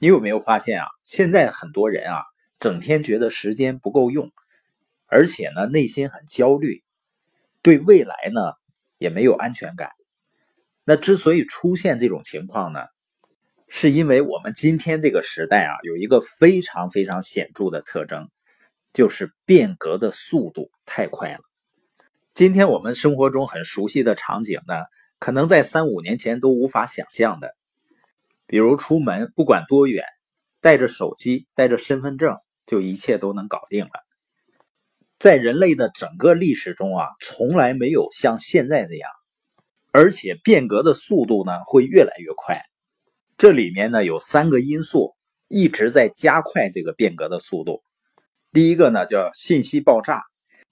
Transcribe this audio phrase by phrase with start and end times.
[0.00, 0.86] 你有没有发现啊？
[1.02, 2.22] 现在很多人啊，
[2.60, 4.30] 整天觉得时间不够用，
[5.06, 6.84] 而且呢，内心很焦虑，
[7.62, 8.52] 对未来呢
[8.98, 9.90] 也没有安全感。
[10.84, 12.84] 那之所以出现这种情况呢，
[13.66, 18.30] 是因为我们今天这个时代啊，有一个非常非常显著的特征，
[18.92, 21.40] 就是变革的速度太快了。
[22.32, 24.76] 今天我们生活中很熟悉的场景呢，
[25.18, 27.56] 可能在三五年前都无法想象的。
[28.48, 30.04] 比如出门不管多远，
[30.62, 33.90] 带着手机、带着身份证，就一切都能搞定了。
[35.18, 39.10] 在人类的整个历史中啊，从来没有像现在这样，
[39.92, 42.62] 而且变革的速度呢会越来越快。
[43.36, 45.14] 这里面呢有三个因素
[45.46, 47.82] 一直在加快这个变革的速度。
[48.50, 50.22] 第一个呢叫信息爆炸，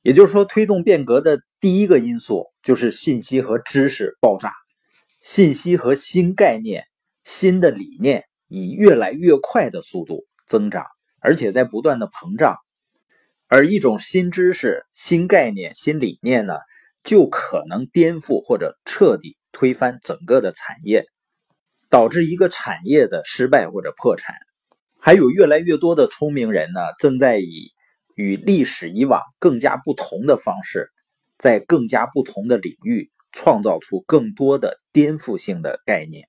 [0.01, 4.55] 也就是说推动变革的第一个因素就是信息和知识爆炸，
[5.21, 6.87] 信息和新概念。
[7.27, 10.87] 新的理念以越来越快的速度增长，
[11.19, 12.57] 而且在不断的膨胀。
[13.49, 16.55] 而一种新知识、新概念、新理念呢，
[17.03, 21.05] 就可能颠覆或者彻底推翻整个的产业，
[21.91, 24.37] 导致一个产业的失败或者破产。
[25.01, 27.73] 还有越来越多的聪明人呢，正在以
[28.15, 30.93] 与历史以往更加不同的方式，
[31.39, 36.29] 在更加不同的领域创造出更多的颠覆性的概念。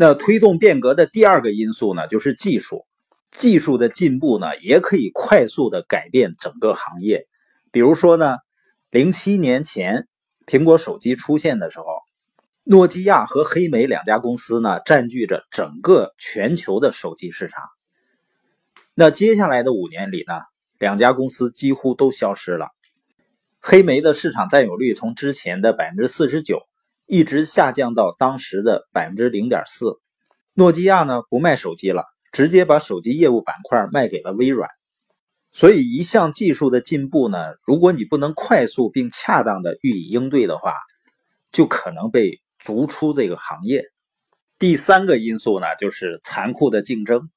[0.00, 2.86] 那推动变革的第二个因素呢，就是技术。
[3.32, 7.26] 技术的进步呢，也可以快速的改变整个行业。
[7.72, 8.36] 比如说呢，
[8.90, 10.06] 零七年前
[10.46, 11.84] 苹果手机出现的时候，
[12.62, 17.64] 诺基亚和黑莓两家公司呢，占据着整个全球的手机市场。
[18.94, 20.34] 那接下来的五年里呢，
[20.78, 22.68] 两家公司几乎都消失了。
[23.58, 26.68] 黑莓的市场占有率从之前的百分之四十九。
[27.08, 29.98] 一直下降到当时的百分之零点四。
[30.52, 34.68] 诺基亚呢不卖手机了，直接把手机业务板块卖给了微软。
[35.50, 40.74] 所以一项技术的进步呢，如果你不能快速并恰当的予以应对的话，
[41.50, 43.86] 就可能被逐出这个行业。
[44.58, 47.30] 第三个因素呢，就是残酷的竞争。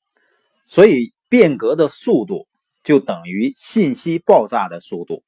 [0.68, 2.48] 所以变革的速度
[2.84, 5.24] 就等于信息爆炸的速度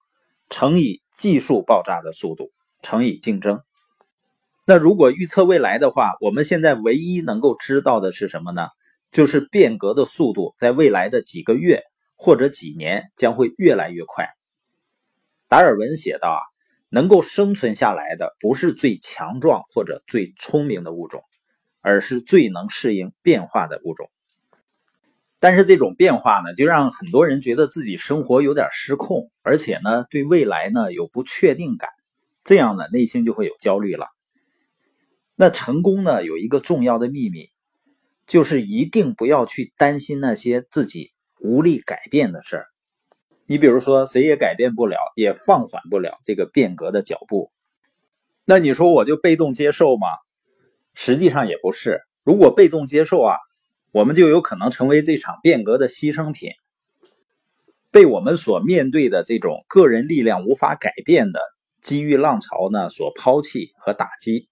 [0.49, 3.61] 乘以技术爆炸的速度乘以竞争。
[4.65, 8.67] 那如果预测未来的话，我们现在唯一能够知道的是什么呢？
[9.11, 11.83] 就是变革的速度在未来的几个月
[12.15, 14.29] 或者几年将会越来越快。
[15.49, 16.41] 达尔文写道啊，
[16.89, 21.21] 能够生存下来的不是最强壮或者最聪明的物种，
[21.81, 24.09] 而是最能适应变化的物种。
[25.39, 31.89] 但是这种变化呢，就让很多人觉得自己生活有点失控，而且呢，对未来呢有不确定感，
[32.45, 34.07] 这样呢，内心就会有焦虑了。
[35.35, 36.23] 那成功呢？
[36.23, 37.49] 有一个重要的秘密，
[38.27, 42.67] 就是一定不要去担心那些自己无力改变的事儿。
[43.45, 47.51] 你比如说，谁也改变不了，也放缓不了这个变革的脚步。
[48.45, 50.07] 那你说我就被动接受吗？
[50.93, 52.01] 实际上也不是。
[52.23, 53.35] 如果被动接受啊，
[53.91, 56.51] 我们就有可能成为这场变革的牺牲品，
[57.89, 61.39] 被我们所面对的这种个人力量无法改变的
[61.81, 64.47] 机遇浪潮呢所抛弃和打击。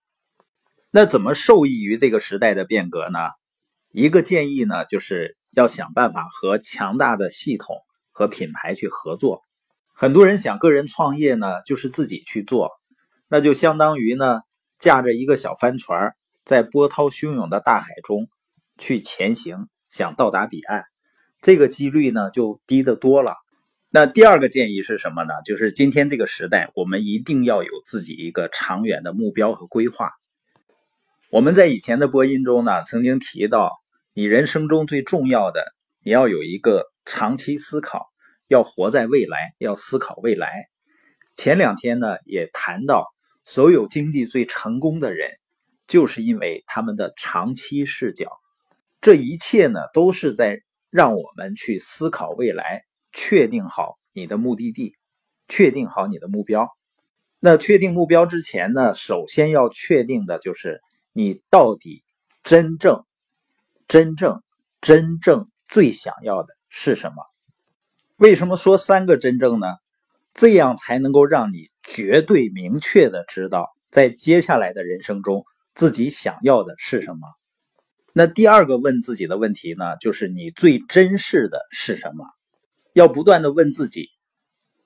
[0.94, 3.20] 那怎么受益于这个时代的变革呢？
[3.94, 7.78] 一个建议呢，就是要想办法和强大的系统
[8.12, 9.42] 和品牌去合作。
[9.94, 12.72] 很多人想个人创业呢，就是自己去做，
[13.30, 14.42] 那就相当于呢，
[14.80, 16.14] 驾着一个小帆船，
[16.44, 18.28] 在波涛汹涌的大海中
[18.78, 20.84] 去前行，想到达彼岸，
[21.42, 23.36] 这个几率呢就低得多了。
[23.90, 25.32] 那第二个建议是什么呢？
[25.46, 30.12] 就是今天这个时代，我们一定要有自己一个长远的目标和规划。
[31.32, 33.72] 我们在以前的播音中呢，曾经提到，
[34.14, 35.64] 你人生中最重要的，
[36.04, 38.12] 你要有一个长期思考，
[38.50, 40.66] 要活在未来，要思考未来。
[41.34, 43.08] 前两天呢，也谈到，
[43.46, 45.32] 所有经济最成功的人，
[45.88, 48.30] 就是因为他们的长期视角。
[49.00, 50.60] 这一切呢，都是在
[50.90, 52.84] 让我们去思考未来，
[53.14, 54.98] 确定好你的目的地，
[55.48, 56.68] 确定好你的目标。
[57.40, 60.82] 那确定目标之前呢，首先要确定的就是。
[61.14, 62.04] 你到底
[62.44, 63.04] 真正、
[63.88, 64.42] 真正、
[64.82, 67.26] 真正最想要的是什么？
[68.18, 69.68] 为什么说三个真正呢？
[70.34, 75.44] 这样才能够让你绝对明确的知道，在接下来的人生中
[75.74, 77.28] 自己想要的是什么。
[78.14, 82.26] 那第二个问自己的问题呢，就是你最珍视的是什么？
[82.94, 84.10] 要不断的问自己，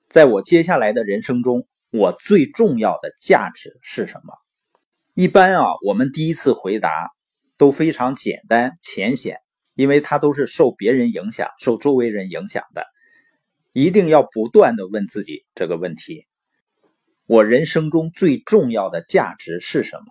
[0.08, 4.34] 在我接下来的人生中，我最重要的价值是什么？
[5.18, 7.08] 一般啊，我们第一次回答
[7.56, 9.38] 都非常简单浅显，
[9.74, 12.84] 因为它都是受别人影响、受周围人影响的。
[13.72, 16.26] 一定要不断的问自己这个问题：
[17.24, 20.04] 我人生中最重要的价值是什么？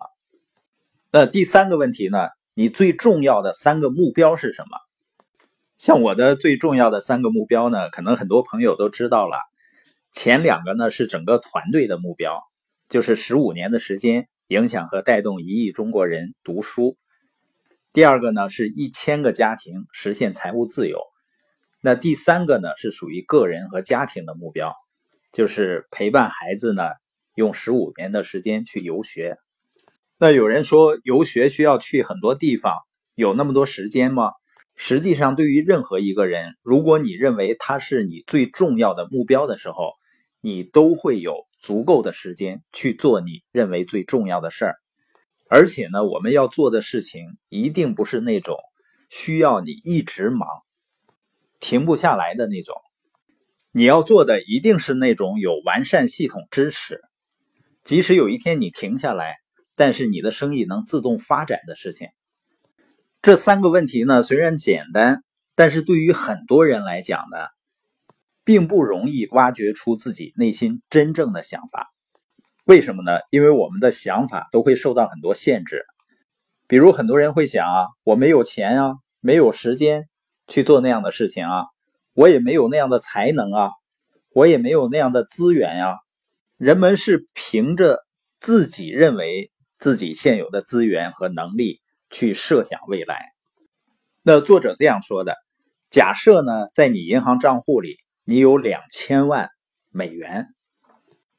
[1.12, 2.18] 那第三个问题呢？
[2.54, 4.76] 你最重要的三个目标是什么？
[5.78, 9.38] 像我的最重要的三个目标呢，可能很多朋友都知道了。
[10.10, 12.42] 前两个呢是整个团队的目标，
[12.88, 16.96] 就是十五年的时间影响和带动一亿中国人读书。
[17.92, 21.00] 第二个呢是一千个家庭实现财务自由。
[21.80, 24.72] 那第三个呢，是属于个人和家庭的目标，
[25.32, 26.82] 就是陪伴孩子呢，
[27.34, 29.36] 用十五年的时间去游学。
[30.18, 32.74] 那有人说游学需要去很多地方，
[33.14, 34.30] 有那么多时间吗？
[34.76, 39.94] 实际上，对于任何一个人，如果你认为他是你最重要的目标的时候，
[40.40, 44.76] 你都会有足够的时间去做你认为最重要的事儿。
[45.50, 48.56] 而且呢，我们要做的事情一定不是那种
[49.10, 50.46] 需要你一直忙。
[51.58, 52.76] 停不下来的那种，
[53.72, 57.00] 你要做的一定是那种有完善系统支持，
[57.82, 59.34] 即使有一天你停下来，
[59.74, 62.10] 但是你的生意能自动发展的事情。
[63.22, 65.24] 这三个问题呢，虽然简单，
[65.56, 67.38] 但是对于很多人来讲呢，
[68.46, 71.92] 并不容易挖掘出自己内心真正的想法。
[72.64, 73.18] 为什么呢？
[73.30, 75.84] 因为我们的想法都会受到很多限制，
[76.66, 80.08] 比如很多人会想啊，我没有钱啊，没有时间。
[80.48, 81.64] 去做那样的事情啊，
[82.14, 83.70] 我也没有那样的才能啊，
[84.32, 85.96] 我也没有那样的资源呀。
[86.56, 87.98] 人们是凭着
[88.38, 89.50] 自己认为
[89.80, 93.24] 自己现有的资源和能力去设想未来。
[94.22, 95.34] 那作者这样说的：
[95.90, 97.96] 假设呢，在你银行账户里
[98.28, 99.50] 你有两千万
[99.90, 100.48] 美元，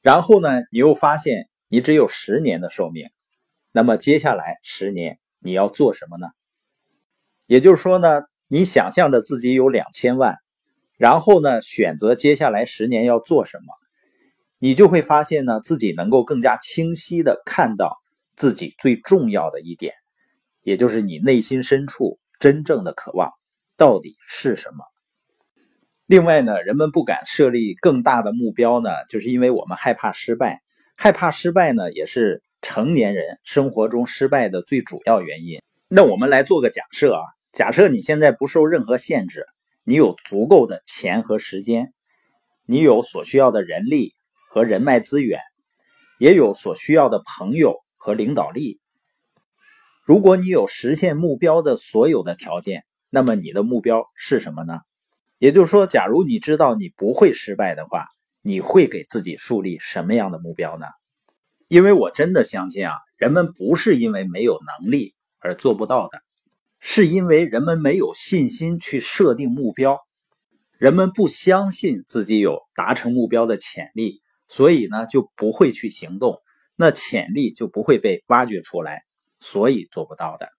[0.01, 3.09] 然后呢，你又发现你只有十年的寿命，
[3.73, 6.27] 那么接下来十年你要做什么呢？
[7.45, 8.21] 也就是说呢？
[8.47, 10.37] 你想象着自己有两千万，
[10.97, 13.73] 然后呢，选择接下来十年要做什么，
[14.57, 17.97] 你就会发现呢，自己能够更加清晰的看到
[18.37, 19.93] 自己最重要的一点，
[20.61, 23.33] 也就是你内心深处真正的渴望
[23.75, 24.85] 到底是什么。
[26.07, 30.61] 另外呢，人们不敢设立更大的目标呢，就是因为我们害怕失败，
[30.95, 35.61] 害怕失败呢，也是成年人生活中失败的最主要原因。
[35.89, 37.19] 那我们来做个假设啊。
[37.51, 39.45] 假设你现在不受任何限制，
[39.83, 41.91] 你有足够的钱和时间，
[42.65, 44.13] 你有所需要的人力
[44.49, 45.41] 和人脉资源，
[46.19, 48.79] 也有所需要的朋友和领导力。
[50.05, 54.79] 如果你有实现目标的所有的条件，那么你的目标是什么呢？
[55.37, 58.05] 也就是说，假如你知道你不会失败的话，
[58.41, 60.85] 你会给自己树立什么样的目标呢？
[61.67, 66.21] 因为我真的相信啊，人们不是因为没有能力而做不到的。
[66.79, 69.99] 是因为人们没有信心去设定目标，
[70.77, 76.39] 人们不相信自己有达成目标的潜力，所以呢就不会去行动，
[76.75, 79.01] 那潜力就不会被挖掘出来，
[79.39, 80.49] 所以做不到的。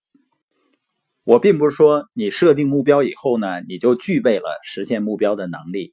[1.29, 5.93] 我并不是说你设定目标以后呢，你就具备了实现目标的能力，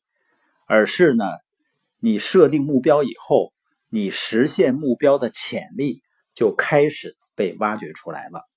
[0.66, 1.26] 而是呢，
[2.00, 3.52] 你设定目标以后，
[3.90, 6.02] 你实现目标的潜力
[6.34, 8.48] 就开始被挖掘出来了。